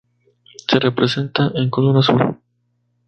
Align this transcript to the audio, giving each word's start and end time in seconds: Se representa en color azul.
Se 0.67 0.79
representa 0.79 1.51
en 1.53 1.69
color 1.69 1.95
azul. 1.97 2.39